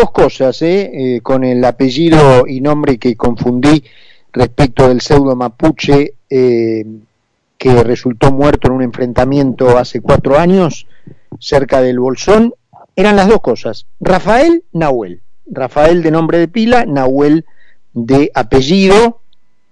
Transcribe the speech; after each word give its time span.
dos 0.00 0.10
cosas, 0.12 0.62
¿eh? 0.62 0.90
¿eh? 0.92 1.20
con 1.20 1.44
el 1.44 1.62
apellido 1.64 2.46
y 2.46 2.60
nombre 2.60 2.98
que 2.98 3.16
confundí 3.16 3.84
respecto 4.32 4.88
del 4.88 5.00
pseudo 5.00 5.36
mapuche 5.36 6.14
eh, 6.30 6.84
que 7.58 7.84
resultó 7.84 8.32
muerto 8.32 8.68
en 8.68 8.74
un 8.74 8.82
enfrentamiento 8.82 9.76
hace 9.76 10.00
cuatro 10.00 10.38
años 10.38 10.86
cerca 11.38 11.82
del 11.82 12.00
Bolsón, 12.00 12.54
eran 12.96 13.16
las 13.16 13.28
dos 13.28 13.40
cosas. 13.40 13.86
Rafael 14.00 14.64
Nahuel. 14.72 15.20
Rafael 15.46 16.02
de 16.02 16.10
nombre 16.10 16.38
de 16.38 16.48
pila, 16.48 16.86
Nahuel 16.86 17.44
de 17.92 18.30
apellido, 18.34 19.20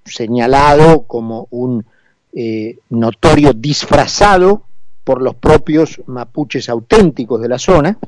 señalado 0.04 1.02
como 1.02 1.46
un 1.50 1.86
eh, 2.34 2.78
notorio 2.90 3.52
disfrazado 3.54 4.64
por 5.04 5.22
los 5.22 5.36
propios 5.36 6.02
mapuches 6.06 6.68
auténticos 6.68 7.40
de 7.40 7.48
la 7.48 7.58
zona. 7.58 7.98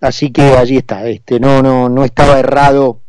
Así 0.00 0.30
que 0.30 0.42
allí 0.56 0.78
está, 0.78 1.06
este, 1.06 1.38
no, 1.38 1.62
no, 1.62 1.88
no 1.88 2.04
estaba 2.04 2.38
errado, 2.38 3.00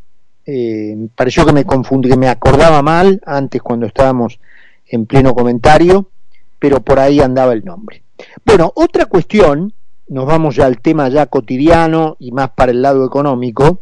eh, 0.46 1.08
pareció 1.16 1.46
que 1.46 1.54
me 1.54 1.64
confundí, 1.64 2.10
que 2.10 2.18
me 2.18 2.28
acordaba 2.28 2.82
mal 2.82 3.22
antes 3.26 3.62
cuando 3.62 3.86
estábamos 3.86 4.40
en 4.88 5.06
pleno 5.06 5.34
comentario, 5.34 6.08
pero 6.60 6.82
por 6.82 7.00
ahí 7.00 7.22
andaba 7.22 7.54
el 7.54 7.64
nombre. 7.64 8.04
Bueno, 8.46 8.72
otra 8.76 9.06
cuestión, 9.06 9.74
nos 10.10 10.26
vamos 10.26 10.56
ya 10.58 10.66
al 10.66 10.82
tema 10.82 11.08
ya 11.08 11.28
cotidiano 11.28 12.18
y 12.20 12.32
más 12.32 12.50
para 12.52 12.72
el 12.72 12.82
lado 12.82 13.06
económico, 13.06 13.80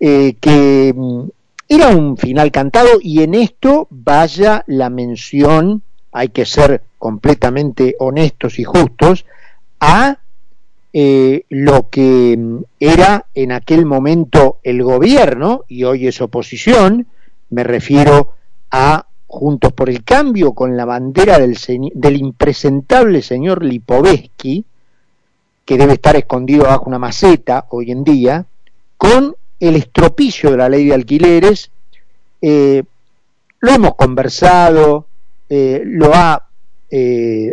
eh, 0.00 0.34
que 0.40 0.92
mm, 0.94 1.28
era 1.68 1.88
un 1.88 2.16
final 2.16 2.50
cantado 2.50 2.98
y 3.00 3.22
en 3.22 3.34
esto 3.34 3.86
vaya 3.90 4.64
la 4.66 4.90
mención, 4.90 5.82
hay 6.12 6.28
que 6.30 6.44
ser 6.44 6.82
completamente 6.98 7.94
honestos 7.98 8.58
y 8.58 8.64
justos, 8.64 9.26
a 9.80 10.18
eh, 10.92 11.44
lo 11.50 11.90
que 11.90 12.36
mm, 12.38 12.62
era 12.80 13.26
en 13.34 13.52
aquel 13.52 13.84
momento 13.84 14.58
el 14.62 14.82
gobierno 14.82 15.64
y 15.68 15.84
hoy 15.84 16.06
es 16.06 16.20
oposición, 16.20 17.06
me 17.50 17.64
refiero 17.64 18.34
a 18.70 19.06
Juntos 19.26 19.72
por 19.72 19.90
el 19.90 20.04
Cambio 20.04 20.52
con 20.52 20.76
la 20.76 20.84
bandera 20.84 21.38
del, 21.38 22.16
impresentable 22.16 23.20
señor 23.20 23.64
Lipovetsky, 23.64 24.64
que 25.64 25.76
debe 25.76 25.94
estar 25.94 26.16
escondido 26.16 26.64
bajo 26.64 26.84
una 26.86 26.98
maceta 26.98 27.66
hoy 27.70 27.90
en 27.90 28.04
día, 28.04 28.46
con 28.96 29.34
el 29.58 29.76
estropicio 29.76 30.50
de 30.50 30.56
la 30.56 30.68
ley 30.68 30.86
de 30.86 30.94
alquileres. 30.94 31.70
Eh, 32.40 32.84
lo 33.60 33.70
hemos 33.70 33.96
conversado, 33.96 35.06
eh, 35.48 35.82
lo 35.84 36.14
ha 36.14 36.42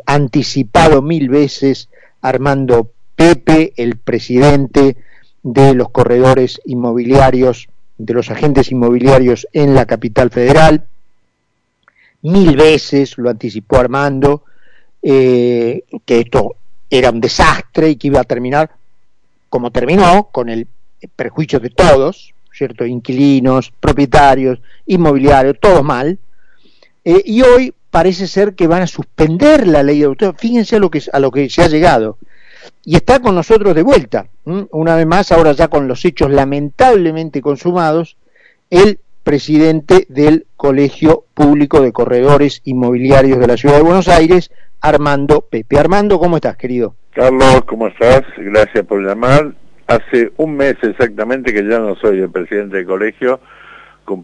anticipado 0.05 1.01
mil 1.01 1.27
veces 1.27 1.89
Armando 2.21 2.92
Pepe, 3.15 3.73
el 3.77 3.97
presidente 3.97 4.97
de 5.41 5.73
los 5.73 5.89
corredores 5.89 6.61
inmobiliarios, 6.65 7.67
de 7.97 8.13
los 8.13 8.29
agentes 8.31 8.71
inmobiliarios 8.71 9.47
en 9.53 9.75
la 9.75 9.85
capital 9.85 10.29
federal 10.29 10.85
mil 12.23 12.55
veces, 12.55 13.17
lo 13.17 13.29
anticipó 13.29 13.77
Armando, 13.77 14.43
eh, 15.01 15.83
que 16.05 16.21
esto 16.21 16.55
era 16.89 17.11
un 17.11 17.21
desastre 17.21 17.89
y 17.89 17.95
que 17.95 18.07
iba 18.07 18.21
a 18.21 18.25
terminar 18.25 18.71
como 19.49 19.71
terminó, 19.71 20.29
con 20.31 20.49
el 20.49 20.67
perjuicio 21.15 21.59
de 21.59 21.69
todos, 21.69 22.33
¿cierto? 22.51 22.85
Inquilinos, 22.85 23.71
propietarios, 23.79 24.59
inmobiliarios, 24.87 25.57
todos 25.59 25.83
mal. 25.83 26.17
Eh, 27.05 27.21
y 27.23 27.43
hoy 27.43 27.73
parece 27.91 28.25
ser 28.25 28.55
que 28.55 28.65
van 28.65 28.81
a 28.81 28.87
suspender 28.87 29.67
la 29.67 29.83
ley 29.83 29.99
de 29.99 30.05
autor. 30.05 30.35
Fíjense 30.39 30.79
lo 30.79 30.89
que, 30.89 31.03
a 31.11 31.19
lo 31.19 31.29
que 31.29 31.51
se 31.51 31.61
ha 31.61 31.67
llegado. 31.67 32.17
Y 32.85 32.95
está 32.95 33.19
con 33.19 33.35
nosotros 33.35 33.75
de 33.75 33.83
vuelta, 33.83 34.27
una 34.45 34.95
vez 34.95 35.05
más, 35.05 35.31
ahora 35.31 35.53
ya 35.53 35.67
con 35.67 35.87
los 35.87 36.03
hechos 36.05 36.31
lamentablemente 36.31 37.41
consumados, 37.41 38.17
el 38.69 38.99
presidente 39.23 40.05
del 40.09 40.45
Colegio 40.57 41.25
Público 41.33 41.81
de 41.81 41.93
Corredores 41.93 42.61
Inmobiliarios 42.65 43.39
de 43.39 43.47
la 43.47 43.57
Ciudad 43.57 43.77
de 43.77 43.83
Buenos 43.83 44.07
Aires, 44.07 44.51
Armando 44.81 45.41
Pepe. 45.41 45.79
Armando, 45.79 46.19
¿cómo 46.19 46.35
estás, 46.35 46.57
querido? 46.57 46.95
Carlos, 47.11 47.63
¿cómo 47.65 47.87
estás? 47.87 48.23
Gracias 48.37 48.85
por 48.85 49.01
llamar. 49.05 49.53
Hace 49.87 50.31
un 50.37 50.55
mes 50.55 50.75
exactamente 50.81 51.53
que 51.53 51.63
ya 51.67 51.79
no 51.79 51.95
soy 51.95 52.19
el 52.19 52.31
presidente 52.31 52.77
del 52.77 52.85
colegio. 52.85 53.39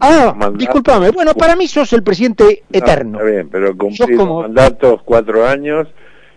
Ah, 0.00 0.34
discúlpame. 0.54 1.10
Bueno, 1.10 1.32
para 1.34 1.56
mí 1.56 1.66
sos 1.66 1.92
el 1.92 2.02
presidente 2.02 2.64
eterno. 2.70 3.18
está 3.18 3.30
bien, 3.30 3.48
pero 3.48 3.76
cumplí 3.76 4.16
como... 4.16 4.42
mandatos 4.42 5.00
cuatro 5.04 5.46
años 5.46 5.88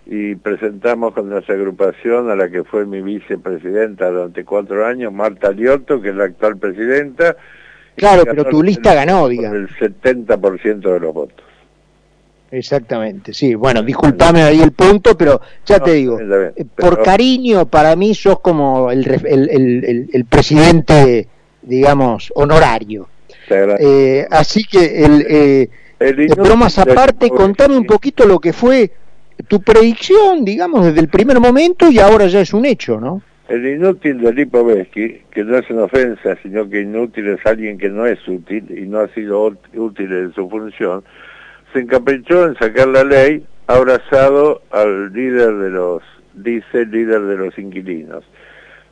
y 0.05 0.35
presentamos 0.35 1.13
con 1.13 1.29
nuestra 1.29 1.55
agrupación 1.55 2.29
a 2.29 2.35
la 2.35 2.49
que 2.49 2.63
fue 2.63 2.85
mi 2.85 3.01
vicepresidenta 3.01 4.09
durante 4.09 4.43
cuatro 4.43 4.85
años, 4.85 5.13
Marta 5.13 5.51
Liotto, 5.51 6.01
que 6.01 6.09
es 6.09 6.15
la 6.15 6.25
actual 6.25 6.57
presidenta, 6.57 7.37
Claro, 7.95 8.23
pero 8.25 8.45
tu 8.45 8.63
lista 8.63 8.93
ganó, 8.93 9.27
digamos. 9.27 9.69
El 9.79 9.95
70% 9.95 10.93
de 10.93 10.99
los 10.99 11.13
votos. 11.13 11.45
Exactamente, 12.51 13.33
sí. 13.33 13.55
Bueno, 13.55 13.81
discúlpame 13.81 14.43
ahí 14.43 14.61
el 14.61 14.73
punto, 14.73 15.17
pero 15.17 15.41
ya 15.65 15.79
te 15.79 15.93
digo, 15.93 16.19
eh, 16.19 16.65
por 16.75 17.01
cariño, 17.01 17.65
para 17.65 17.95
mí 17.95 18.13
sos 18.13 18.39
como 18.41 18.91
el, 18.91 19.07
el, 19.25 20.09
el, 20.13 20.25
presidente, 20.25 21.27
digamos, 21.63 22.31
honorario. 22.35 23.07
Eh, 23.49 24.27
así 24.29 24.65
que, 24.65 25.03
el, 25.03 25.25
eh, 25.27 25.69
bromas 26.37 26.77
aparte, 26.77 27.31
contame 27.31 27.75
un 27.75 27.85
poquito 27.85 28.25
lo 28.27 28.39
que 28.39 28.53
fue 28.53 28.91
tu 29.47 29.61
predicción, 29.61 30.45
digamos, 30.45 30.85
desde 30.85 31.01
el 31.01 31.09
primer 31.09 31.39
momento 31.39 31.89
y 31.89 31.99
ahora 31.99 32.27
ya 32.27 32.41
es 32.41 32.53
un 32.53 32.65
hecho, 32.65 32.99
¿no? 32.99 33.21
El 33.49 33.65
inútil 33.67 34.19
de 34.21 34.33
Lipovetsky, 34.33 35.21
que 35.29 35.43
no 35.43 35.57
es 35.57 35.69
una 35.69 35.83
ofensa, 35.83 36.37
sino 36.41 36.69
que 36.69 36.81
inútil 36.81 37.27
es 37.27 37.45
alguien 37.45 37.77
que 37.77 37.89
no 37.89 38.05
es 38.05 38.25
útil 38.27 38.65
y 38.75 38.87
no 38.87 38.99
ha 38.99 39.07
sido 39.09 39.53
útil 39.75 40.11
en 40.13 40.33
su 40.33 40.49
función, 40.49 41.03
se 41.73 41.79
encaprichó 41.79 42.47
en 42.47 42.55
sacar 42.55 42.87
la 42.87 43.03
ley 43.03 43.45
abrazado 43.67 44.61
al 44.71 45.11
líder 45.11 45.55
de 45.55 45.69
los, 45.69 46.03
dice, 46.33 46.85
líder 46.85 47.21
de 47.21 47.37
los 47.37 47.57
inquilinos. 47.57 48.23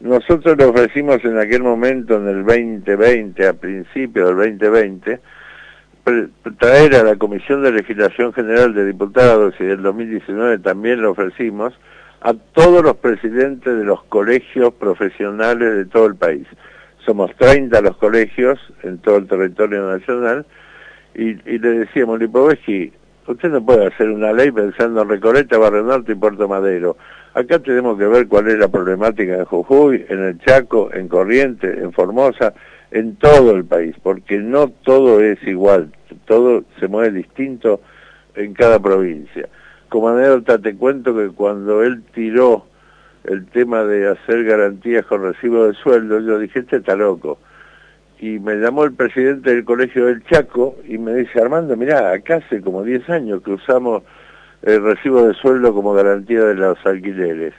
Nosotros 0.02 0.58
le 0.58 0.66
ofrecimos 0.66 1.24
en 1.24 1.38
aquel 1.38 1.62
momento, 1.62 2.18
en 2.18 2.28
el 2.28 2.44
2020, 2.44 3.48
a 3.48 3.54
principios 3.54 4.30
del 4.30 4.58
2020, 4.58 5.20
traer 6.58 6.96
a 6.96 7.04
la 7.04 7.16
Comisión 7.16 7.64
de 7.64 7.72
Legislación 7.72 8.34
General 8.34 8.74
de 8.74 8.86
Diputados 8.86 9.54
y 9.60 9.66
del 9.66 9.82
2019 9.82 10.60
también 10.60 11.02
lo 11.02 11.12
ofrecimos, 11.12 11.74
a 12.22 12.34
todos 12.34 12.84
los 12.84 12.98
presidentes 12.98 13.76
de 13.76 13.84
los 13.84 14.04
colegios 14.04 14.74
profesionales 14.74 15.76
de 15.76 15.86
todo 15.86 16.06
el 16.06 16.16
país. 16.16 16.48
Somos 17.06 17.36
30 17.36 17.82
los 17.82 17.98
colegios 17.98 18.60
en 18.84 19.00
todo 19.00 19.18
el 19.18 19.28
territorio 19.28 19.88
nacional 19.88 20.46
y, 21.16 21.34
le 21.34 21.70
decíamos, 21.70 22.20
Lipovetsky, 22.20 22.94
usted 23.28 23.50
no 23.50 23.66
puede 23.66 23.88
hacer 23.88 24.10
una 24.10 24.32
ley 24.34 24.52
pensando 24.52 25.02
en 25.02 25.10
Recoleta, 25.10 25.58
Barrio 25.58 25.84
Norte 25.84 26.12
y 26.12 26.16
Puerto 26.16 26.48
Madero. 26.48 26.96
Acá 27.34 27.60
tenemos 27.60 27.98
que 27.98 28.06
ver 28.06 28.28
cuál 28.28 28.50
es 28.50 28.58
la 28.58 28.68
problemática 28.68 29.36
en 29.36 29.46
Jujuy, 29.46 30.06
en 30.10 30.24
el 30.24 30.40
Chaco, 30.40 30.94
en 30.94 31.08
Corrientes, 31.08 31.78
en 31.78 31.92
Formosa, 31.92 32.54
en 32.92 33.16
todo 33.16 33.52
el 33.52 33.66
país, 33.66 33.96
porque 34.04 34.38
no 34.38 34.70
todo 34.70 35.22
es 35.22 35.42
igual, 35.44 35.92
todo 36.26 36.64
se 36.80 36.88
mueve 36.88 37.18
distinto 37.18 37.82
en 38.36 38.54
cada 38.54 38.80
provincia. 38.80 39.48
Como 39.90 40.10
anécdota 40.10 40.58
te 40.58 40.76
cuento 40.76 41.16
que 41.16 41.30
cuando 41.30 41.84
él 41.84 42.04
tiró 42.14 42.66
el 43.24 43.46
tema 43.48 43.84
de 43.84 44.10
hacer 44.10 44.44
garantías 44.44 45.06
con 45.06 45.24
recibo 45.24 45.68
de 45.68 45.74
sueldo, 45.74 46.20
yo 46.20 46.40
dije, 46.40 46.60
este 46.60 46.78
está 46.78 46.96
loco. 46.96 47.40
Y 48.20 48.40
me 48.40 48.56
llamó 48.56 48.84
el 48.84 48.94
presidente 48.94 49.50
del 49.54 49.66
Colegio 49.66 50.06
del 50.06 50.24
Chaco 50.26 50.76
y 50.88 50.98
me 50.98 51.14
dice, 51.16 51.42
Armando, 51.42 51.76
mirá, 51.76 52.12
acá 52.12 52.36
hace 52.36 52.62
como 52.62 52.84
10 52.84 53.10
años 53.10 53.42
que 53.42 53.52
usamos 53.52 54.04
el 54.62 54.84
recibo 54.84 55.28
de 55.28 55.34
sueldo 55.34 55.74
como 55.74 55.94
garantía 55.94 56.44
de 56.46 56.56
los 56.56 56.78
alquileres. 56.86 57.54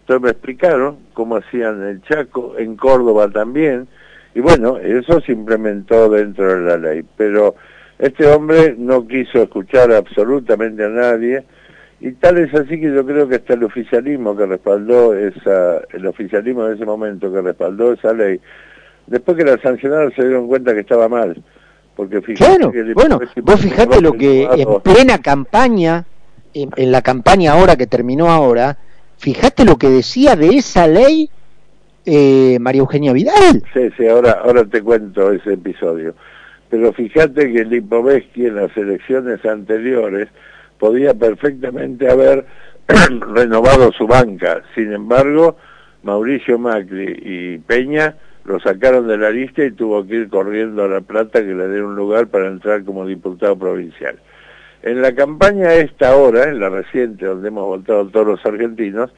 Entonces 0.00 0.22
me 0.22 0.30
explicaron 0.30 0.98
cómo 1.12 1.36
hacían 1.36 1.82
el 1.84 2.02
Chaco, 2.02 2.54
en 2.58 2.76
Córdoba 2.76 3.28
también, 3.30 3.86
y 4.34 4.40
bueno, 4.40 4.78
eso 4.78 5.20
se 5.20 5.32
implementó 5.32 6.08
dentro 6.08 6.54
de 6.54 6.60
la 6.60 6.76
ley. 6.76 7.04
Pero 7.16 7.54
este 7.98 8.26
hombre 8.26 8.74
no 8.78 9.06
quiso 9.06 9.42
escuchar 9.42 9.92
absolutamente 9.92 10.84
a 10.84 10.88
nadie, 10.88 11.44
y 12.00 12.12
tal 12.12 12.38
es 12.38 12.54
así 12.54 12.80
que 12.80 12.92
yo 12.94 13.04
creo 13.04 13.28
que 13.28 13.36
hasta 13.36 13.54
el 13.54 13.64
oficialismo 13.64 14.34
que 14.34 14.46
respaldó 14.46 15.14
esa, 15.14 15.82
el 15.92 16.06
oficialismo 16.06 16.64
de 16.64 16.76
ese 16.76 16.86
momento 16.86 17.30
que 17.30 17.42
respaldó 17.42 17.92
esa 17.92 18.12
ley, 18.14 18.40
después 19.06 19.36
que 19.36 19.44
la 19.44 19.60
sancionaron 19.60 20.12
se 20.14 20.22
dieron 20.22 20.48
cuenta 20.48 20.72
que 20.72 20.80
estaba 20.80 21.08
mal. 21.08 21.42
Porque 21.94 22.22
claro, 22.22 22.72
bueno, 22.94 23.20
vos 23.42 23.60
fijate 23.60 24.00
lo 24.00 24.14
que 24.14 24.44
en 24.44 24.80
plena 24.80 25.18
campaña, 25.18 26.06
en, 26.54 26.90
la 26.90 27.02
campaña 27.02 27.52
ahora 27.52 27.76
que 27.76 27.86
terminó 27.86 28.30
ahora, 28.30 28.78
fíjate 29.18 29.66
lo 29.66 29.76
que 29.76 29.90
decía 29.90 30.34
de 30.34 30.56
esa 30.56 30.86
ley 30.86 31.28
eh, 32.10 32.58
María 32.58 32.80
Eugenia 32.80 33.12
Vidal. 33.12 33.62
Sí, 33.72 33.90
sí, 33.96 34.06
ahora, 34.08 34.40
ahora 34.44 34.64
te 34.64 34.82
cuento 34.82 35.30
ese 35.32 35.54
episodio. 35.54 36.14
Pero 36.68 36.92
fíjate 36.92 37.52
que 37.52 37.64
Lipovetsky 37.64 38.46
en 38.46 38.56
las 38.56 38.76
elecciones 38.76 39.44
anteriores 39.44 40.28
podía 40.78 41.14
perfectamente 41.14 42.10
haber 42.10 42.46
renovado 43.34 43.92
su 43.92 44.06
banca. 44.06 44.62
Sin 44.74 44.92
embargo, 44.92 45.56
Mauricio 46.02 46.58
Macri 46.58 47.20
y 47.22 47.58
Peña 47.58 48.16
lo 48.44 48.58
sacaron 48.58 49.06
de 49.06 49.18
la 49.18 49.30
lista 49.30 49.64
y 49.64 49.72
tuvo 49.72 50.06
que 50.06 50.16
ir 50.16 50.28
corriendo 50.28 50.84
a 50.84 50.88
La 50.88 51.00
Plata 51.00 51.40
que 51.40 51.54
le 51.54 51.68
dieron 51.68 51.90
un 51.90 51.96
lugar 51.96 52.28
para 52.28 52.48
entrar 52.48 52.84
como 52.84 53.06
diputado 53.06 53.56
provincial. 53.56 54.18
En 54.82 55.02
la 55.02 55.14
campaña 55.14 55.74
esta 55.74 56.16
hora, 56.16 56.44
en 56.44 56.58
la 56.58 56.70
reciente, 56.70 57.26
donde 57.26 57.48
hemos 57.48 57.66
votado 57.66 58.08
todos 58.08 58.26
los 58.26 58.46
argentinos, 58.46 59.12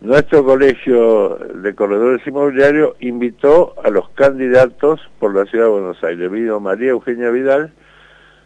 nuestro 0.00 0.44
colegio 0.44 1.36
de 1.36 1.74
corredores 1.74 2.26
inmobiliarios 2.26 2.94
invitó 3.00 3.74
a 3.82 3.90
los 3.90 4.08
candidatos 4.10 5.00
por 5.18 5.34
la 5.34 5.44
ciudad 5.46 5.64
de 5.64 5.70
Buenos 5.70 6.04
Aires. 6.04 6.30
Vino 6.30 6.60
María 6.60 6.90
Eugenia 6.90 7.30
Vidal 7.30 7.72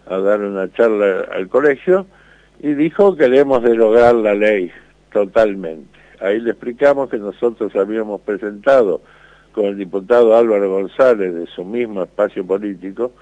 a 0.06 0.18
dar 0.18 0.40
una 0.40 0.72
charla 0.72 1.26
al 1.32 1.48
colegio 1.48 2.06
y 2.60 2.74
dijo 2.74 3.16
que 3.16 3.24
queremos 3.24 3.62
derogar 3.62 4.14
la 4.14 4.34
ley 4.34 4.70
totalmente. 5.12 5.98
Ahí 6.20 6.40
le 6.40 6.52
explicamos 6.52 7.10
que 7.10 7.18
nosotros 7.18 7.74
habíamos 7.76 8.20
presentado 8.22 9.02
con 9.52 9.66
el 9.66 9.76
diputado 9.76 10.36
Álvaro 10.36 10.70
González 10.70 11.34
de 11.34 11.46
su 11.46 11.64
mismo 11.64 12.02
espacio 12.02 12.46
político 12.46 13.12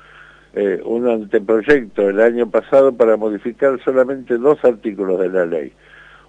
eh, 0.53 0.81
un 0.85 1.09
anteproyecto 1.09 2.09
el 2.09 2.21
año 2.21 2.50
pasado 2.50 2.93
para 2.93 3.17
modificar 3.17 3.79
solamente 3.85 4.37
dos 4.37 4.59
artículos 4.65 5.21
de 5.21 5.29
la 5.29 5.47
ley. 5.47 5.73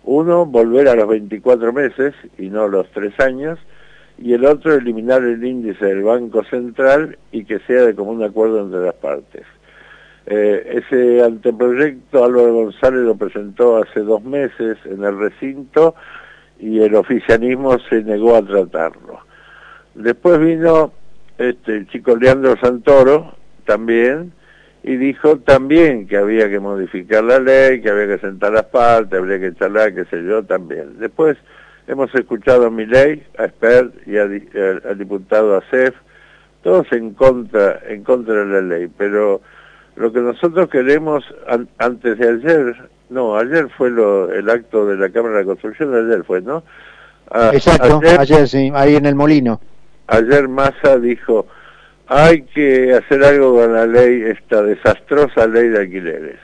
Uno, 0.04 0.46
volver 0.46 0.88
a 0.88 0.96
los 0.96 1.08
24 1.08 1.74
meses 1.74 2.14
y 2.38 2.50
no 2.50 2.68
los 2.68 2.90
tres 2.92 3.20
años, 3.20 3.60
y 4.18 4.34
el 4.34 4.46
otro, 4.46 4.74
eliminar 4.74 5.24
el 5.24 5.44
índice 5.44 5.86
del 5.86 6.04
Banco 6.04 6.44
Central 6.44 7.18
y 7.32 7.46
que 7.46 7.60
sea 7.60 7.84
de 7.84 7.96
común 7.96 8.24
acuerdo 8.24 8.62
entre 8.62 8.82
las 8.82 8.96
partes. 8.96 9.44
Eh, 10.28 10.84
ese 10.84 11.24
anteproyecto 11.24 12.24
Álvaro 12.24 12.54
González 12.54 13.02
lo 13.02 13.16
presentó 13.16 13.78
hace 13.78 14.02
dos 14.02 14.24
meses 14.24 14.78
en 14.86 15.04
el 15.04 15.18
recinto 15.18 15.96
y 16.60 16.80
el 16.80 16.94
oficialismo 16.94 17.80
se 17.90 18.04
negó 18.04 18.36
a 18.36 18.46
tratarlo. 18.46 19.20
Después 19.96 20.40
vino 20.40 20.94
este, 21.38 21.78
el 21.78 21.88
chico 21.88 22.16
Leandro 22.16 22.56
Santoro 22.62 23.34
también 23.66 24.32
y 24.84 24.96
dijo 24.98 25.38
también 25.38 26.08
que 26.08 26.18
había 26.18 26.50
que 26.50 26.60
modificar 26.60 27.24
la 27.24 27.40
ley, 27.40 27.82
que 27.82 27.90
había 27.90 28.08
que 28.08 28.18
sentar 28.20 28.52
las 28.52 28.66
partes, 28.66 29.20
habría 29.20 29.40
que 29.40 29.54
charlar, 29.54 29.94
qué 29.94 30.06
sé 30.06 30.24
yo, 30.24 30.44
también. 30.44 30.98
Después 31.00 31.38
hemos 31.88 32.14
escuchado 32.16 32.68
a 32.68 32.70
ley, 32.72 33.24
a 33.38 33.46
Expert 33.46 33.94
y 34.08 34.18
al 34.18 34.98
diputado 34.98 35.58
Acef, 35.58 35.96
todos 36.64 36.92
en 36.92 37.14
contra, 37.14 37.80
en 37.88 38.04
contra 38.04 38.46
de 38.46 38.46
la 38.46 38.62
ley, 38.62 38.90
pero 38.98 39.42
lo 39.96 40.12
que 40.12 40.20
nosotros 40.20 40.70
queremos 40.70 41.24
antes 41.78 42.18
de 42.18 42.30
ayer, 42.30 42.90
no, 43.10 43.38
ayer 43.38 43.68
fue 43.78 43.92
lo, 43.92 44.32
el 44.32 44.50
acto 44.50 44.88
de 44.88 44.98
la 44.98 45.10
Cámara 45.10 45.40
de 45.40 45.46
Construcción, 45.46 45.94
ayer 45.94 46.24
fue, 46.24 46.42
¿no? 46.42 46.64
Exacto, 47.54 48.02
ayer, 48.20 48.48
sí, 48.48 48.72
ahí 48.74 48.96
en 48.96 49.06
el 49.06 49.16
molino. 49.16 49.62
Ayer 50.08 50.48
Massa 50.48 50.98
dijo, 50.98 51.48
hay 52.14 52.42
que 52.42 52.92
hacer 52.94 53.24
algo 53.24 53.56
con 53.56 53.72
la 53.72 53.88
ley, 53.88 54.24
esta 54.24 54.62
desastrosa 54.62 55.48
ley 55.48 55.70
de 55.70 55.80
alquileres. 55.80 56.40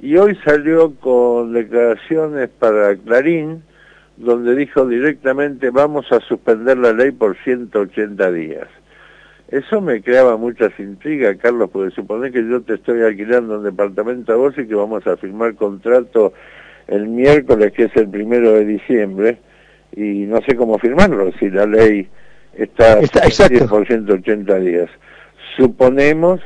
Y 0.00 0.16
hoy 0.16 0.36
salió 0.44 0.96
con 0.96 1.52
declaraciones 1.52 2.48
para 2.48 2.96
Clarín, 2.96 3.62
donde 4.16 4.56
dijo 4.56 4.84
directamente 4.84 5.70
vamos 5.70 6.10
a 6.10 6.18
suspender 6.18 6.78
la 6.78 6.92
ley 6.92 7.12
por 7.12 7.36
180 7.36 8.32
días. 8.32 8.66
Eso 9.46 9.80
me 9.80 10.02
creaba 10.02 10.36
muchas 10.36 10.72
intrigas, 10.80 11.36
Carlos, 11.36 11.70
porque 11.72 11.94
suponer 11.94 12.32
que 12.32 12.44
yo 12.44 12.62
te 12.62 12.74
estoy 12.74 13.02
alquilando 13.02 13.58
un 13.58 13.64
departamento 13.64 14.32
a 14.32 14.36
vos 14.36 14.58
y 14.58 14.66
que 14.66 14.74
vamos 14.74 15.06
a 15.06 15.16
firmar 15.16 15.54
contrato 15.54 16.32
el 16.88 17.06
miércoles, 17.06 17.72
que 17.74 17.84
es 17.84 17.94
el 17.94 18.08
primero 18.08 18.54
de 18.54 18.64
diciembre, 18.64 19.38
y 19.94 20.26
no 20.26 20.40
sé 20.42 20.56
cómo 20.56 20.80
firmarlo, 20.80 21.30
si 21.38 21.48
la 21.48 21.64
ley 21.64 22.08
está, 22.56 23.00
está 23.00 23.48
por 23.68 23.86
180 23.86 24.58
días. 24.60 24.90
Suponemos 25.56 26.40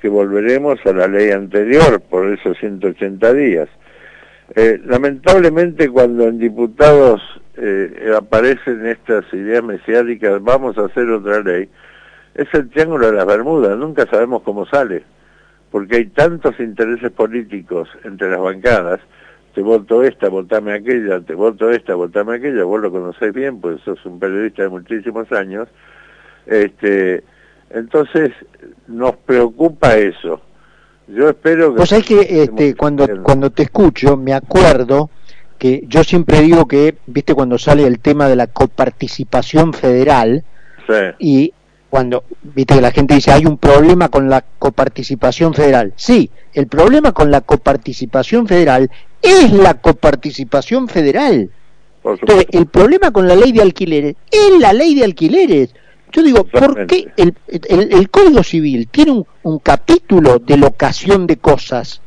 que 0.00 0.08
volveremos 0.08 0.78
a 0.86 0.92
la 0.92 1.08
ley 1.08 1.30
anterior 1.30 2.00
por 2.00 2.28
esos 2.28 2.56
180 2.58 3.32
días. 3.34 3.68
Eh, 4.54 4.80
lamentablemente 4.84 5.88
cuando 5.88 6.28
en 6.28 6.38
diputados 6.38 7.20
eh, 7.56 8.12
aparecen 8.16 8.86
estas 8.86 9.24
ideas 9.32 9.62
mesiánicas, 9.62 10.42
vamos 10.42 10.78
a 10.78 10.86
hacer 10.86 11.10
otra 11.10 11.40
ley, 11.40 11.68
es 12.34 12.46
el 12.54 12.70
triángulo 12.70 13.08
de 13.08 13.16
las 13.16 13.26
Bermudas, 13.26 13.76
nunca 13.76 14.06
sabemos 14.06 14.42
cómo 14.42 14.64
sale, 14.64 15.02
porque 15.70 15.96
hay 15.96 16.06
tantos 16.06 16.58
intereses 16.60 17.10
políticos 17.10 17.88
entre 18.04 18.30
las 18.30 18.40
bancadas, 18.40 19.00
te 19.58 19.62
voto 19.64 20.04
esta, 20.04 20.28
votame 20.28 20.72
aquella, 20.72 21.18
te 21.20 21.34
voto 21.34 21.68
esta, 21.68 21.96
votame 21.96 22.36
aquella, 22.36 22.62
vos 22.62 22.80
lo 22.80 22.92
conocés 22.92 23.34
bien, 23.34 23.60
pues 23.60 23.80
sos 23.80 23.98
un 24.06 24.20
periodista 24.20 24.62
de 24.62 24.68
muchísimos 24.68 25.32
años, 25.32 25.66
este, 26.46 27.24
entonces 27.68 28.30
nos 28.86 29.16
preocupa 29.16 29.96
eso. 29.96 30.40
Yo 31.08 31.30
espero 31.30 31.72
que... 31.72 31.78
Pues 31.78 31.90
es 31.90 32.04
que 32.04 32.42
este, 32.42 32.76
cuando, 32.76 33.04
cuando 33.24 33.50
te 33.50 33.64
escucho 33.64 34.16
me 34.16 34.32
acuerdo 34.32 35.10
que 35.58 35.82
yo 35.88 36.04
siempre 36.04 36.40
digo 36.40 36.68
que, 36.68 36.94
viste, 37.08 37.34
cuando 37.34 37.58
sale 37.58 37.84
el 37.84 37.98
tema 37.98 38.28
de 38.28 38.36
la 38.36 38.46
coparticipación 38.46 39.72
federal, 39.72 40.44
y 41.18 41.52
cuando 41.90 42.22
viste 42.42 42.76
que 42.76 42.80
la 42.80 42.92
gente 42.92 43.16
dice 43.16 43.32
hay 43.32 43.44
un 43.44 43.58
problema 43.58 44.08
con 44.08 44.30
la 44.30 44.44
coparticipación 44.60 45.52
federal. 45.52 45.94
Sí, 45.96 46.30
el 46.58 46.66
problema 46.66 47.12
con 47.12 47.30
la 47.30 47.40
coparticipación 47.40 48.48
federal 48.48 48.90
es 49.22 49.52
la 49.52 49.74
coparticipación 49.74 50.88
federal. 50.88 51.50
Entonces, 52.02 52.46
el 52.50 52.66
problema 52.66 53.12
con 53.12 53.28
la 53.28 53.36
ley 53.36 53.52
de 53.52 53.62
alquileres 53.62 54.16
es 54.28 54.58
la 54.58 54.72
ley 54.72 54.96
de 54.96 55.04
alquileres. 55.04 55.72
Yo 56.10 56.20
digo, 56.20 56.42
¿por 56.42 56.84
qué 56.88 57.12
el, 57.16 57.32
el, 57.46 58.10
Código 58.10 58.42
Civil 58.42 58.88
tiene 58.88 59.12
un, 59.12 59.26
un, 59.44 59.60
capítulo 59.60 60.40
de 60.40 60.56
locación 60.56 61.28
de 61.28 61.36
cosas? 61.36 62.02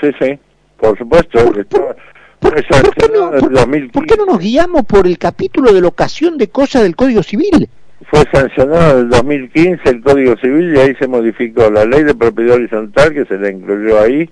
Sí, 0.00 0.08
sí, 0.18 0.36
por 0.78 0.98
supuesto. 0.98 1.38
¿Por, 1.44 1.96
¿por 2.40 4.06
qué 4.06 4.16
no 4.16 4.26
nos 4.26 4.38
guiamos 4.40 4.82
por 4.82 5.06
el 5.06 5.16
capítulo 5.16 5.72
de 5.72 5.80
locación 5.80 6.38
de 6.38 6.48
cosas 6.48 6.82
del 6.82 6.96
Código 6.96 7.22
Civil? 7.22 7.68
Fue 8.04 8.20
sancionado 8.32 8.98
en 8.98 9.06
el 9.06 9.08
2015 9.08 9.88
el 9.88 10.02
Código 10.02 10.36
Civil 10.36 10.74
y 10.74 10.78
ahí 10.78 10.94
se 10.96 11.08
modificó 11.08 11.70
la 11.70 11.84
ley 11.84 12.04
de 12.04 12.14
propiedad 12.14 12.56
horizontal 12.56 13.14
que 13.14 13.24
se 13.24 13.38
le 13.38 13.50
incluyó 13.52 14.00
ahí, 14.00 14.28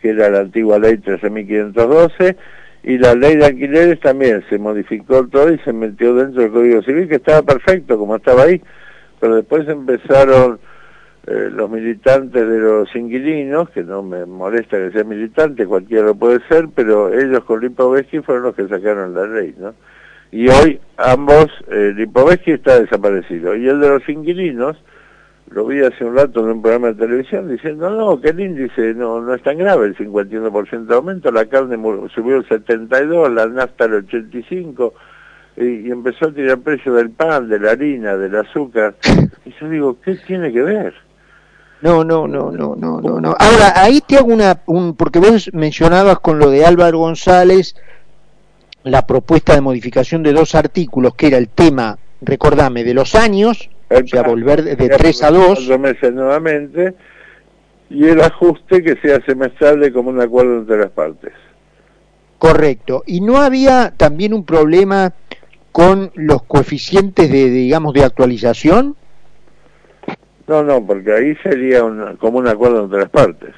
que 0.00 0.10
era 0.10 0.30
la 0.30 0.40
antigua 0.40 0.78
ley 0.78 0.94
13.512, 0.94 2.36
y 2.84 2.98
la 2.98 3.14
ley 3.14 3.36
de 3.36 3.46
alquileres 3.46 4.00
también 4.00 4.42
se 4.48 4.58
modificó 4.58 5.26
todo 5.28 5.52
y 5.52 5.58
se 5.58 5.72
metió 5.72 6.14
dentro 6.14 6.42
del 6.42 6.52
Código 6.52 6.82
Civil, 6.82 7.08
que 7.08 7.16
estaba 7.16 7.42
perfecto 7.42 7.98
como 7.98 8.16
estaba 8.16 8.44
ahí, 8.44 8.60
pero 9.20 9.36
después 9.36 9.68
empezaron 9.68 10.58
eh, 11.26 11.50
los 11.52 11.70
militantes 11.70 12.48
de 12.48 12.58
los 12.58 12.96
inquilinos, 12.96 13.70
que 13.70 13.84
no 13.84 14.02
me 14.02 14.24
molesta 14.26 14.78
que 14.78 14.90
sea 14.90 15.04
militante, 15.04 15.66
cualquiera 15.66 16.06
lo 16.06 16.14
puede 16.14 16.40
ser, 16.48 16.68
pero 16.74 17.12
ellos 17.12 17.44
con 17.44 17.60
Lipovetsky 17.60 18.20
fueron 18.20 18.44
los 18.44 18.56
que 18.56 18.66
sacaron 18.66 19.14
la 19.14 19.26
ley, 19.26 19.54
¿no? 19.58 19.74
Y 20.32 20.48
hoy 20.48 20.80
ambos, 20.96 21.48
eh, 21.70 21.92
Lipovetsky 21.94 22.52
está 22.52 22.80
desaparecido. 22.80 23.54
Y 23.54 23.68
el 23.68 23.80
de 23.80 23.88
los 23.90 24.08
inquilinos, 24.08 24.78
lo 25.50 25.66
vi 25.66 25.82
hace 25.82 26.04
un 26.06 26.16
rato 26.16 26.40
en 26.40 26.46
un 26.46 26.62
programa 26.62 26.88
de 26.88 26.94
televisión 26.94 27.48
diciendo, 27.48 27.90
no, 27.90 28.18
que 28.18 28.30
el 28.30 28.40
índice 28.40 28.94
no, 28.94 29.20
no 29.20 29.34
es 29.34 29.42
tan 29.42 29.58
grave, 29.58 29.86
el 29.86 29.96
51% 29.96 30.86
de 30.86 30.94
aumento, 30.94 31.30
la 31.30 31.44
carne 31.44 31.76
subió 32.14 32.36
el 32.36 32.48
72, 32.48 33.30
la 33.30 33.46
nafta 33.46 33.84
el 33.84 33.94
85, 33.94 34.94
y, 35.58 35.64
y, 35.64 35.90
empezó 35.90 36.28
a 36.28 36.32
tirar 36.32 36.58
precio 36.60 36.94
del 36.94 37.10
pan, 37.10 37.50
de 37.50 37.60
la 37.60 37.72
harina, 37.72 38.16
del 38.16 38.34
azúcar. 38.36 38.94
Y 39.44 39.52
yo 39.60 39.68
digo, 39.68 39.96
¿qué 40.00 40.14
tiene 40.14 40.52
que 40.52 40.62
ver? 40.62 40.94
No, 41.82 42.04
no, 42.04 42.28
no, 42.28 42.52
no, 42.52 42.76
no, 42.76 43.00
no, 43.00 43.20
no. 43.20 43.36
Ahora, 43.38 43.72
ahí 43.74 44.00
te 44.06 44.16
hago 44.16 44.32
una, 44.32 44.62
un, 44.66 44.94
porque 44.94 45.18
vos 45.18 45.50
mencionabas 45.52 46.20
con 46.20 46.38
lo 46.38 46.48
de 46.48 46.64
Álvaro 46.64 46.98
González, 46.98 47.74
la 48.84 49.06
propuesta 49.06 49.54
de 49.54 49.60
modificación 49.60 50.22
de 50.22 50.32
dos 50.32 50.54
artículos, 50.54 51.14
que 51.14 51.28
era 51.28 51.38
el 51.38 51.48
tema, 51.48 51.98
recordame, 52.20 52.84
de 52.84 52.94
los 52.94 53.14
años, 53.14 53.70
o 53.90 54.06
sea, 54.06 54.22
volver 54.22 54.62
de, 54.62 54.88
tres 54.88 55.22
a 55.22 55.30
dos. 55.30 55.68
meses 55.78 56.12
nuevamente, 56.12 56.94
y 57.90 58.04
el 58.06 58.20
ajuste 58.20 58.82
que 58.82 58.96
sea 58.96 59.20
semestral 59.24 59.80
de 59.80 59.92
común 59.92 60.20
acuerdo 60.20 60.58
entre 60.58 60.78
las 60.78 60.90
partes. 60.90 61.32
Correcto. 62.38 63.04
¿Y 63.06 63.20
no 63.20 63.36
había 63.36 63.92
también 63.96 64.34
un 64.34 64.44
problema 64.44 65.12
con 65.70 66.10
los 66.14 66.42
coeficientes 66.42 67.30
de, 67.30 67.50
digamos, 67.50 67.94
de 67.94 68.04
actualización? 68.04 68.96
No, 70.48 70.62
no, 70.62 70.84
porque 70.84 71.12
ahí 71.12 71.36
sería 71.42 71.84
un, 71.84 72.16
como 72.16 72.38
un 72.38 72.48
acuerdo 72.48 72.84
entre 72.84 73.00
las 73.00 73.10
partes. 73.10 73.54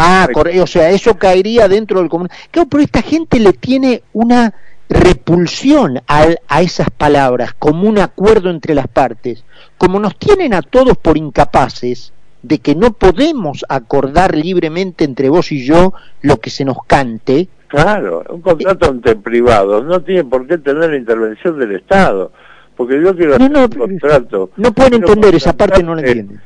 Ah, 0.00 0.28
o 0.62 0.66
sea, 0.66 0.90
eso 0.90 1.18
caería 1.18 1.68
dentro 1.68 2.00
del 2.00 2.08
común. 2.08 2.28
Claro, 2.50 2.68
pero 2.70 2.82
esta 2.82 3.02
gente 3.02 3.40
le 3.40 3.52
tiene 3.52 4.02
una 4.12 4.54
repulsión 4.88 6.00
a, 6.06 6.26
a 6.46 6.62
esas 6.62 6.88
palabras, 6.90 7.52
como 7.58 7.88
un 7.88 7.98
acuerdo 7.98 8.50
entre 8.50 8.74
las 8.74 8.88
partes. 8.88 9.44
Como 9.76 9.98
nos 9.98 10.16
tienen 10.16 10.54
a 10.54 10.62
todos 10.62 10.96
por 10.96 11.16
incapaces 11.16 12.12
de 12.42 12.58
que 12.58 12.74
no 12.74 12.92
podemos 12.92 13.64
acordar 13.68 14.36
libremente 14.36 15.04
entre 15.04 15.28
vos 15.28 15.50
y 15.50 15.64
yo 15.64 15.92
lo 16.22 16.36
que 16.38 16.50
se 16.50 16.64
nos 16.64 16.78
cante. 16.86 17.48
Claro, 17.66 18.24
un 18.30 18.40
contrato 18.40 18.90
entre 18.90 19.16
privados 19.16 19.84
no 19.84 20.00
tiene 20.00 20.24
por 20.24 20.46
qué 20.46 20.58
tener 20.58 20.90
la 20.90 20.96
intervención 20.96 21.58
del 21.58 21.74
Estado 21.74 22.30
porque 22.78 23.02
yo 23.02 23.14
quiero 23.16 23.34
hacer 23.34 23.50
un 23.50 23.68
contrato. 23.68 24.50
No 24.56 24.72
pueden 24.72 24.94
entender, 24.94 25.34
esa 25.34 25.52
parte 25.52 25.82
no 25.82 25.96
la 25.96 26.02
entienden. 26.02 26.40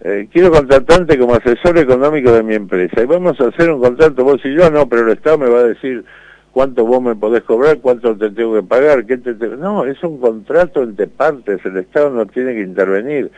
Eh, 0.00 0.28
quiero 0.32 0.52
contratante 0.52 1.18
como 1.18 1.34
asesor 1.34 1.76
económico 1.78 2.30
de 2.32 2.42
mi 2.42 2.54
empresa. 2.54 3.02
Y 3.02 3.06
vamos 3.06 3.40
a 3.40 3.48
hacer 3.48 3.70
un 3.70 3.80
contrato. 3.80 4.24
Vos 4.24 4.40
y 4.44 4.54
yo, 4.54 4.70
no, 4.70 4.88
pero 4.88 5.02
el 5.02 5.12
Estado 5.12 5.38
me 5.38 5.48
va 5.48 5.60
a 5.60 5.64
decir 5.64 6.04
cuánto 6.52 6.84
vos 6.84 7.02
me 7.02 7.16
podés 7.16 7.42
cobrar, 7.42 7.78
cuánto 7.78 8.16
te 8.16 8.30
tengo 8.30 8.54
que 8.54 8.62
pagar, 8.62 9.06
qué 9.06 9.18
te, 9.18 9.34
no, 9.34 9.84
es 9.84 10.02
un 10.02 10.20
contrato 10.20 10.82
entre 10.82 11.06
partes, 11.06 11.60
el 11.64 11.76
Estado 11.76 12.10
no 12.10 12.26
tiene 12.26 12.54
que 12.54 12.62
intervenir. 12.62 13.30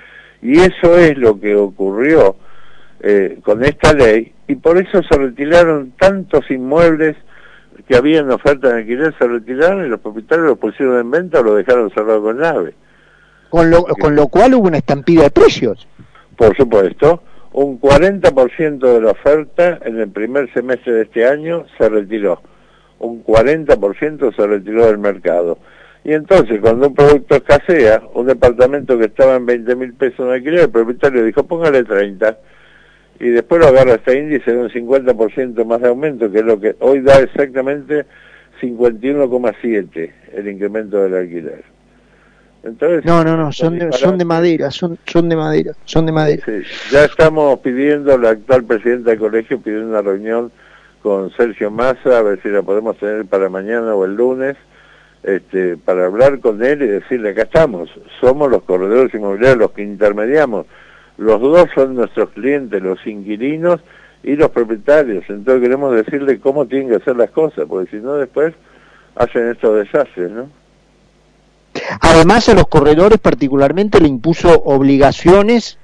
Y 0.42 0.58
eso 0.58 0.96
es 0.96 1.16
lo 1.18 1.38
que 1.38 1.54
ocurrió 1.54 2.36
eh, 3.00 3.38
con 3.42 3.64
esta 3.64 3.92
ley. 3.92 4.32
Y 4.46 4.56
por 4.56 4.78
eso 4.78 5.02
se 5.02 5.18
retiraron 5.18 5.92
tantos 5.98 6.50
inmuebles 6.50 7.16
que 7.88 7.96
habían 7.96 8.30
oferta 8.30 8.68
de 8.68 8.80
alquiler, 8.80 9.14
se 9.18 9.26
retiraron 9.26 9.86
y 9.86 9.88
los 9.88 10.00
propietarios 10.00 10.48
los 10.48 10.58
pusieron 10.58 11.00
en 11.00 11.10
venta 11.10 11.40
o 11.40 11.42
lo 11.42 11.54
dejaron 11.54 11.90
cerrado 11.90 12.22
con 12.22 12.38
llave. 12.38 12.74
Con 13.48 13.70
lo, 13.70 13.84
con 13.84 14.14
lo 14.14 14.28
cual 14.28 14.54
hubo 14.54 14.68
una 14.68 14.78
estampida 14.78 15.24
de 15.24 15.30
precios 15.30 15.88
por 16.40 16.56
supuesto, 16.56 17.22
un 17.52 17.78
40% 17.78 18.78
de 18.78 19.00
la 19.02 19.10
oferta 19.10 19.78
en 19.84 20.00
el 20.00 20.08
primer 20.08 20.50
semestre 20.54 20.94
de 20.94 21.02
este 21.02 21.26
año 21.26 21.66
se 21.76 21.86
retiró. 21.86 22.40
Un 22.98 23.22
40% 23.22 24.34
se 24.34 24.46
retiró 24.46 24.86
del 24.86 24.96
mercado. 24.96 25.58
Y 26.02 26.14
entonces, 26.14 26.58
cuando 26.62 26.88
un 26.88 26.94
producto 26.94 27.34
escasea, 27.34 28.04
un 28.14 28.26
departamento 28.26 28.96
que 28.96 29.04
estaba 29.04 29.36
en 29.36 29.44
20 29.44 29.76
mil 29.76 29.92
pesos 29.92 30.20
en 30.20 30.32
alquiler, 30.32 30.60
el 30.60 30.70
propietario 30.70 31.22
dijo, 31.24 31.46
póngale 31.46 31.84
30. 31.84 32.38
Y 33.18 33.28
después 33.28 33.60
lo 33.60 33.66
agarra 33.66 33.96
este 33.96 34.18
índice 34.18 34.50
de 34.50 34.62
un 34.62 34.70
50% 34.70 35.62
más 35.66 35.82
de 35.82 35.88
aumento, 35.88 36.32
que 36.32 36.38
es 36.38 36.44
lo 36.46 36.58
que 36.58 36.74
hoy 36.78 37.00
da 37.00 37.20
exactamente 37.20 38.06
51,7 38.62 40.10
el 40.32 40.48
incremento 40.48 41.02
del 41.02 41.16
alquiler 41.16 41.69
no, 43.04 43.24
no, 43.24 43.36
no, 43.36 43.52
son 43.52 43.78
de, 43.78 43.92
son 43.92 44.18
de 44.18 44.24
madera, 44.24 44.70
son, 44.70 44.98
son 45.06 45.28
de 45.28 45.36
madera, 45.36 45.72
son 45.84 46.04
de 46.04 46.12
madera. 46.12 46.44
ya 46.90 47.04
estamos 47.04 47.58
pidiendo, 47.60 48.18
la 48.18 48.30
actual 48.30 48.64
presidenta 48.64 49.10
del 49.10 49.18
colegio 49.18 49.60
pidió 49.60 49.82
una 49.86 50.02
reunión 50.02 50.52
con 51.02 51.30
Sergio 51.30 51.70
Massa, 51.70 52.18
a 52.18 52.22
ver 52.22 52.40
si 52.42 52.48
la 52.48 52.62
podemos 52.62 52.98
tener 52.98 53.24
para 53.24 53.48
mañana 53.48 53.94
o 53.94 54.04
el 54.04 54.14
lunes, 54.14 54.56
este, 55.22 55.78
para 55.78 56.06
hablar 56.06 56.40
con 56.40 56.62
él 56.62 56.82
y 56.82 56.86
decirle, 56.86 57.30
acá 57.30 57.42
estamos, 57.42 57.88
somos 58.20 58.50
los 58.50 58.62
corredores 58.64 59.14
inmobiliarios 59.14 59.58
los 59.58 59.70
que 59.72 59.82
intermediamos, 59.82 60.66
los 61.16 61.40
dos 61.40 61.68
son 61.74 61.94
nuestros 61.94 62.28
clientes, 62.30 62.82
los 62.82 63.06
inquilinos 63.06 63.80
y 64.22 64.36
los 64.36 64.50
propietarios, 64.50 65.24
entonces 65.28 65.62
queremos 65.62 65.94
decirle 65.94 66.38
cómo 66.40 66.66
tienen 66.66 66.90
que 66.90 66.96
hacer 66.96 67.16
las 67.16 67.30
cosas, 67.30 67.64
porque 67.66 67.90
si 67.90 68.02
no 68.02 68.16
después 68.16 68.52
hacen 69.14 69.48
estos 69.48 69.76
desastres, 69.76 70.30
¿no? 70.30 70.59
Además, 72.00 72.48
a 72.48 72.54
los 72.54 72.68
corredores 72.68 73.18
particularmente 73.18 74.00
le 74.00 74.08
impuso 74.08 74.62
obligaciones 74.64 75.78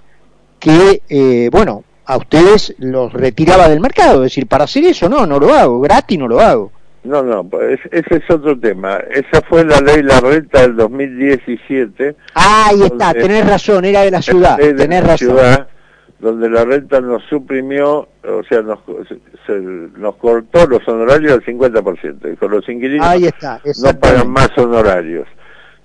que, 0.61 1.03
eh, 1.09 1.49
bueno, 1.51 1.85
a 2.05 2.17
ustedes 2.17 2.75
los 2.79 3.13
retiraba 3.13 3.69
del 3.69 3.81
mercado. 3.81 4.25
Es 4.25 4.33
decir, 4.33 4.47
para 4.47 4.65
hacer 4.65 4.85
eso, 4.85 5.09
no, 5.09 5.27
no 5.27 5.39
lo 5.39 5.53
hago, 5.53 5.81
gratis 5.81 6.19
no 6.19 6.29
lo 6.29 6.41
hago. 6.41 6.73
No, 7.05 7.23
no, 7.23 7.45
pues 7.45 7.79
ese 7.93 8.17
es 8.17 8.31
otro 8.31 8.59
tema. 8.59 8.97
Esa 8.97 9.41
fue 9.49 9.65
la 9.65 9.81
ley 9.81 10.03
La 10.03 10.21
Renta 10.21 10.63
del 10.63 10.77
2017. 10.77 12.17
Ah, 12.35 12.67
ahí 12.71 12.83
está, 12.83 13.15
tenés 13.15 13.47
razón, 13.47 13.85
era 13.85 14.03
de 14.03 14.11
la 14.11 14.23
ciudad, 14.23 14.57
tenés 14.57 15.05
razón. 15.05 15.29
Ciudad, 15.29 15.69
donde 16.19 16.49
la 16.49 16.65
renta 16.65 17.01
nos 17.01 17.23
suprimió, 17.25 18.09
o 18.25 18.43
sea, 18.49 18.63
nos, 18.63 18.79
nos 19.99 20.17
cortó 20.17 20.67
los 20.67 20.87
honorarios 20.89 21.35
al 21.35 21.45
50%. 21.45 22.31
Dijo, 22.31 22.49
los 22.49 22.69
inquilinos 22.69 23.07
ahí 23.07 23.27
está, 23.27 23.61
no 23.83 24.01
pagan 24.01 24.31
más 24.31 24.51
honorarios 24.57 25.29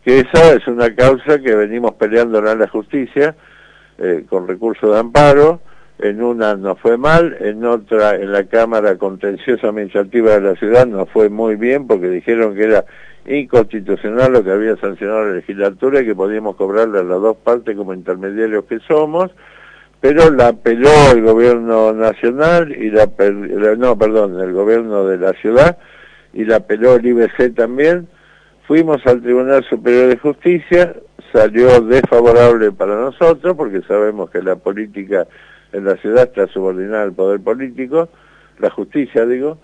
que 0.04 0.20
esa 0.20 0.54
es 0.54 0.68
una 0.68 0.94
causa 0.96 1.40
que 1.40 1.56
venimos 1.56 1.94
peleando 1.94 2.40
en 2.40 2.60
la 2.60 2.68
justicia 2.68 3.36
eh, 3.98 4.26
con 4.28 4.48
recursos 4.48 4.92
de 4.92 5.00
amparo, 5.00 5.62
en 6.00 6.24
una 6.24 6.56
no 6.56 6.76
fue 6.76 6.98
mal, 6.98 7.38
en 7.40 7.64
otra, 7.64 8.16
en 8.16 8.32
la 8.32 8.46
Cámara 8.46 8.98
Contenciosa 8.98 9.68
Administrativa 9.68 10.40
de 10.40 10.42
la 10.42 10.56
ciudad 10.56 10.88
no 10.88 11.06
fue 11.06 11.30
muy 11.30 11.56
bien 11.56 11.86
porque 11.86 12.10
dijeron 12.10 12.56
que 12.56 12.64
era 12.64 12.86
inconstitucional 13.28 14.34
lo 14.34 14.44
que 14.44 14.52
había 14.52 14.76
sancionado 14.78 15.26
la 15.26 15.36
legislatura 15.36 16.02
y 16.02 16.06
que 16.06 16.16
podíamos 16.16 16.56
cobrarle 16.56 17.00
a 17.00 17.04
las 17.04 17.22
dos 17.22 17.38
partes 17.38 17.76
como 17.78 17.94
intermediarios 17.94 18.66
que 18.66 18.80
somos, 18.80 19.30
pero 20.00 20.32
la 20.32 20.48
apeló 20.48 20.90
el 21.12 21.22
gobierno 21.22 21.94
nacional 21.94 22.72
y 22.76 22.90
la, 22.90 23.08
no, 23.78 23.98
perdón, 23.98 24.40
el 24.40 24.52
gobierno 24.54 25.06
de 25.06 25.18
la 25.20 25.34
ciudad 25.34 25.78
y 26.34 26.46
la 26.46 26.58
apeló 26.58 26.96
el 26.96 27.06
IBC 27.06 27.54
también, 27.56 28.08
Fuimos 28.72 29.06
al 29.06 29.22
Tribunal 29.22 29.66
Superior 29.66 30.08
de 30.08 30.18
Justicia, 30.18 30.96
salió 31.34 31.82
desfavorable 31.82 32.72
para 32.72 32.96
nosotros 32.96 33.54
porque 33.58 33.82
sabemos 33.82 34.30
que 34.30 34.42
la 34.42 34.56
política 34.56 35.28
en 35.74 35.84
la 35.84 35.98
ciudad 35.98 36.24
está 36.24 36.48
subordinada 36.48 37.04
al 37.04 37.12
poder 37.12 37.42
político, 37.42 38.08
la 38.60 38.70
justicia 38.70 39.26
digo, 39.26 39.58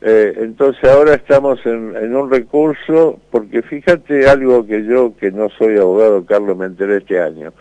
eh, 0.00 0.32
entonces 0.38 0.82
ahora 0.90 1.12
estamos 1.12 1.60
en, 1.66 2.16
un 2.16 2.30
recurso, 2.30 3.20
porque 3.30 3.60
fíjate 3.60 4.26
algo 4.30 4.66
que 4.66 4.82
yo, 4.86 5.14
que 5.14 5.30
no 5.30 5.50
soy 5.58 5.76
abogado, 5.76 6.24
Carlos, 6.24 6.56
me 6.56 6.64
enteré 6.64 6.96
este 6.96 7.20
año. 7.20 7.52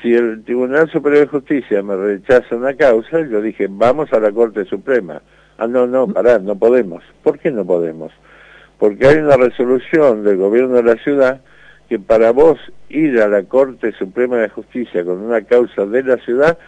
Si 0.00 0.14
el 0.14 0.44
Tribunal 0.44 0.88
Superior 0.88 1.22
de 1.22 1.26
Justicia 1.26 1.82
me 1.82 1.96
rechaza 1.96 2.54
una 2.54 2.74
causa, 2.74 3.22
yo 3.22 3.42
dije, 3.42 3.66
vamos 3.68 4.12
a 4.12 4.20
la 4.20 4.30
Corte 4.30 4.64
Suprema. 4.66 5.20
Ah, 5.58 5.66
no, 5.66 5.88
no, 5.88 6.06
pará, 6.06 6.38
no 6.38 6.56
podemos. 6.56 7.02
¿Por 7.24 7.40
qué 7.40 7.50
no 7.50 7.64
podemos? 7.64 8.12
Porque 8.78 9.06
hay 9.06 9.16
una 9.16 9.36
resolución 9.36 10.24
del 10.24 10.36
gobierno 10.36 10.76
de 10.76 10.82
la 10.82 11.02
ciudad 11.02 11.40
que 11.88 11.98
para 11.98 12.32
vos 12.32 12.58
ir 12.88 13.20
a 13.20 13.28
la 13.28 13.42
Corte 13.44 13.92
Suprema 13.92 14.36
de 14.36 14.48
Justicia 14.48 15.04
con 15.04 15.20
una 15.20 15.42
causa 15.42 15.86
de 15.86 16.02
la 16.02 16.16
ciudad, 16.18 16.58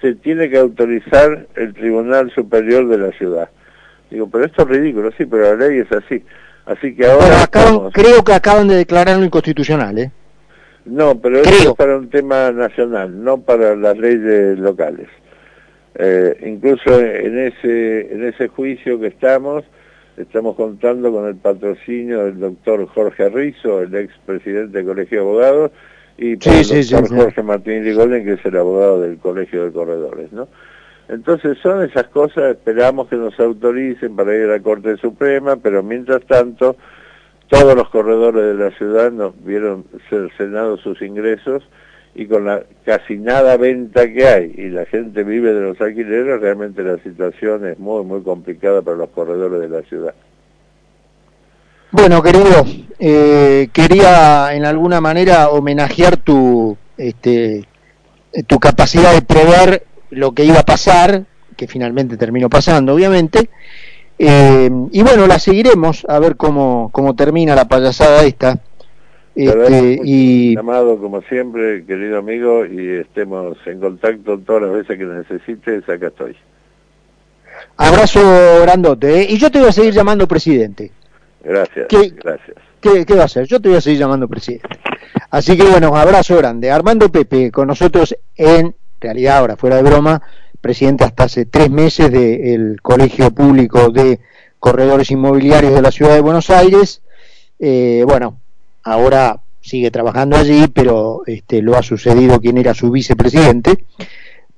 se 0.00 0.14
tiene 0.14 0.48
que 0.48 0.58
autorizar 0.58 1.46
el 1.56 1.74
Tribunal 1.74 2.30
Superior 2.32 2.86
de 2.88 2.98
la 2.98 3.12
ciudad. 3.12 3.50
Digo, 4.10 4.28
pero 4.30 4.44
esto 4.44 4.62
es 4.62 4.68
ridículo, 4.68 5.10
sí, 5.18 5.26
pero 5.26 5.56
la 5.56 5.68
ley 5.68 5.80
es 5.80 5.92
así. 5.92 6.22
Así 6.64 6.94
que 6.94 7.06
ahora... 7.06 7.46
Creo 7.92 8.22
que 8.22 8.32
acaban 8.32 8.68
de 8.68 8.76
declararlo 8.76 9.24
inconstitucional, 9.24 9.98
¿eh? 9.98 10.10
No, 10.84 11.18
pero 11.20 11.40
eso 11.40 11.70
es 11.70 11.74
para 11.74 11.98
un 11.98 12.08
tema 12.08 12.50
nacional, 12.50 13.22
no 13.22 13.40
para 13.40 13.74
las 13.74 13.98
leyes 13.98 14.58
locales. 14.58 15.08
Eh, 15.96 16.36
incluso 16.46 17.00
en 17.00 17.38
ese, 17.38 18.12
en 18.12 18.24
ese 18.24 18.48
juicio 18.48 18.98
que 19.00 19.08
estamos, 19.08 19.64
Estamos 20.18 20.56
contando 20.56 21.12
con 21.12 21.28
el 21.28 21.36
patrocinio 21.36 22.24
del 22.24 22.40
doctor 22.40 22.88
Jorge 22.88 23.28
Rizzo, 23.28 23.82
el 23.82 23.94
ex 23.94 24.12
presidente 24.26 24.78
del 24.78 24.86
Colegio 24.86 25.18
de 25.18 25.24
Abogados, 25.24 25.70
y 26.16 26.34
por 26.34 26.52
el 26.52 26.88
doctor 26.88 27.16
Jorge 27.16 27.42
Martín 27.44 27.84
Ligolen, 27.84 28.24
que 28.24 28.32
es 28.32 28.44
el 28.44 28.56
abogado 28.56 29.00
del 29.00 29.18
Colegio 29.18 29.64
de 29.64 29.70
Corredores, 29.70 30.32
¿no? 30.32 30.48
Entonces 31.08 31.56
son 31.62 31.84
esas 31.84 32.08
cosas, 32.08 32.56
esperamos 32.56 33.06
que 33.06 33.14
nos 33.14 33.38
autoricen 33.38 34.16
para 34.16 34.34
ir 34.34 34.42
a 34.44 34.56
la 34.56 34.60
Corte 34.60 34.96
Suprema, 34.96 35.54
pero 35.54 35.84
mientras 35.84 36.22
tanto, 36.26 36.74
todos 37.46 37.76
los 37.76 37.88
corredores 37.88 38.56
de 38.56 38.64
la 38.64 38.70
ciudad 38.72 39.12
nos 39.12 39.32
vieron 39.44 39.84
cercenados 40.10 40.80
sus 40.80 41.00
ingresos 41.00 41.62
y 42.18 42.26
con 42.26 42.44
la 42.44 42.64
casi 42.84 43.16
nada 43.16 43.56
venta 43.56 44.12
que 44.12 44.26
hay 44.26 44.52
y 44.56 44.70
la 44.70 44.84
gente 44.86 45.22
vive 45.22 45.54
de 45.54 45.60
los 45.60 45.80
alquileres, 45.80 46.40
realmente 46.40 46.82
la 46.82 46.98
situación 46.98 47.64
es 47.64 47.78
muy, 47.78 48.04
muy 48.04 48.22
complicada 48.22 48.82
para 48.82 48.96
los 48.96 49.10
corredores 49.10 49.60
de 49.60 49.68
la 49.68 49.82
ciudad. 49.82 50.14
Bueno, 51.92 52.20
querido, 52.20 52.66
eh, 52.98 53.68
quería 53.72 54.52
en 54.52 54.64
alguna 54.64 55.00
manera 55.00 55.50
homenajear 55.50 56.16
tu, 56.16 56.76
este, 56.96 57.64
tu 58.48 58.58
capacidad 58.58 59.14
de 59.14 59.22
prever 59.22 59.84
lo 60.10 60.32
que 60.32 60.44
iba 60.44 60.58
a 60.58 60.64
pasar, 60.64 61.24
que 61.56 61.68
finalmente 61.68 62.16
terminó 62.16 62.50
pasando, 62.50 62.94
obviamente, 62.94 63.48
eh, 64.18 64.68
y 64.90 65.02
bueno, 65.02 65.28
la 65.28 65.38
seguiremos 65.38 66.04
a 66.08 66.18
ver 66.18 66.36
cómo, 66.36 66.90
cómo 66.92 67.14
termina 67.14 67.54
la 67.54 67.68
payasada 67.68 68.24
esta 68.24 68.58
este, 69.46 70.00
y 70.04 70.54
llamado 70.56 70.98
como 70.98 71.22
siempre, 71.22 71.84
querido 71.84 72.18
amigo, 72.18 72.66
y 72.66 72.88
estemos 72.88 73.56
en 73.66 73.78
contacto 73.78 74.38
todas 74.38 74.62
las 74.62 74.72
veces 74.72 74.98
que 74.98 75.04
necesites, 75.04 75.88
acá 75.88 76.08
estoy. 76.08 76.36
Abrazo 77.76 78.20
grandote, 78.62 79.20
¿eh? 79.20 79.26
y 79.30 79.38
yo 79.38 79.50
te 79.50 79.60
voy 79.60 79.68
a 79.68 79.72
seguir 79.72 79.92
llamando 79.92 80.26
presidente. 80.26 80.90
Gracias, 81.44 81.86
gracias. 81.88 82.56
¿qué, 82.80 83.04
¿Qué 83.06 83.14
va 83.14 83.22
a 83.22 83.26
hacer? 83.26 83.46
Yo 83.46 83.60
te 83.60 83.68
voy 83.68 83.78
a 83.78 83.80
seguir 83.80 84.00
llamando 84.00 84.28
presidente. 84.28 84.68
Así 85.30 85.56
que 85.56 85.64
bueno, 85.64 85.94
abrazo 85.96 86.36
grande. 86.36 86.70
Armando 86.70 87.10
Pepe, 87.10 87.50
con 87.50 87.68
nosotros 87.68 88.16
en 88.36 88.74
realidad 89.00 89.38
ahora, 89.38 89.56
fuera 89.56 89.76
de 89.76 89.82
broma, 89.82 90.22
presidente 90.60 91.04
hasta 91.04 91.24
hace 91.24 91.46
tres 91.46 91.70
meses 91.70 92.10
del 92.10 92.80
Colegio 92.82 93.30
Público 93.30 93.90
de 93.90 94.20
Corredores 94.58 95.10
Inmobiliarios 95.10 95.74
de 95.74 95.82
la 95.82 95.92
Ciudad 95.92 96.14
de 96.14 96.20
Buenos 96.20 96.50
Aires. 96.50 97.02
Eh, 97.58 98.04
bueno, 98.06 98.40
ahora 98.82 99.40
sigue 99.60 99.90
trabajando 99.90 100.36
allí, 100.36 100.66
pero 100.68 101.22
este, 101.26 101.62
lo 101.62 101.76
ha 101.76 101.82
sucedido 101.82 102.40
quien 102.40 102.58
era 102.58 102.74
su 102.74 102.90
vicepresidente 102.90 103.84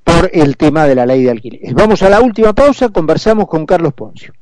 por 0.04 0.30
el 0.32 0.56
tema 0.56 0.86
de 0.86 0.94
la 0.94 1.06
ley 1.06 1.22
de 1.24 1.30
alquileres. 1.30 1.74
Vamos 1.74 2.02
a 2.02 2.08
la 2.08 2.20
última 2.20 2.52
pausa, 2.52 2.88
conversamos 2.88 3.46
con 3.46 3.66
Carlos 3.66 3.92
Poncio. 3.94 4.32